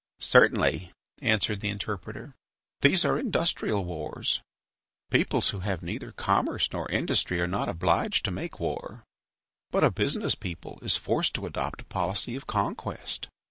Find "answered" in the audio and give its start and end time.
1.21-1.59